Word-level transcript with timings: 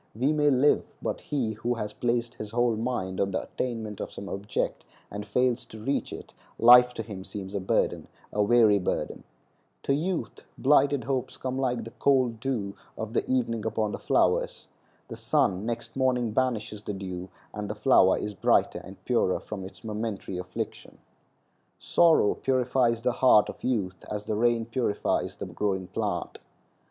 We 0.15 0.33
may 0.33 0.49
live, 0.49 0.83
but 0.99 1.21
he 1.21 1.51
who 1.53 1.75
has 1.75 1.93
placed 1.93 2.33
his 2.33 2.49
whole 2.49 2.75
mind 2.75 3.21
on 3.21 3.29
the 3.29 3.43
attainment 3.43 3.99
of 3.99 4.11
some 4.11 4.29
object 4.29 4.83
and 5.11 5.23
fails 5.27 5.63
to 5.65 5.79
reach 5.79 6.11
it, 6.11 6.33
life 6.57 6.91
to 6.95 7.03
him 7.03 7.23
seems 7.23 7.53
a 7.53 7.59
burden—a 7.59 8.41
weary 8.41 8.79
burden. 8.79 9.23
To 9.83 9.93
youth 9.93 10.43
blighted 10.57 11.03
hopes 11.03 11.37
come 11.37 11.59
like 11.59 11.83
the 11.83 11.91
cold 11.91 12.39
dew 12.39 12.73
of 12.97 13.15
evening 13.15 13.63
upon 13.63 13.91
the 13.91 13.99
flowers. 13.99 14.67
The 15.07 15.15
sun 15.15 15.67
next 15.67 15.95
morning 15.95 16.31
banishes 16.31 16.81
the 16.81 16.93
dew, 16.93 17.29
and 17.53 17.69
the 17.69 17.75
flower 17.75 18.17
is 18.17 18.33
brighter 18.33 18.81
and 18.83 19.05
purer 19.05 19.39
from 19.39 19.63
its 19.63 19.83
momentary 19.83 20.39
affliction. 20.39 20.97
Sorrow 21.77 22.33
purifies 22.33 23.03
the 23.03 23.11
heart 23.11 23.49
of 23.49 23.63
youth 23.63 24.03
as 24.09 24.25
the 24.25 24.33
rain 24.33 24.65
purifies 24.65 25.35
the 25.35 25.45
growing 25.45 25.85
plant. 25.89 26.39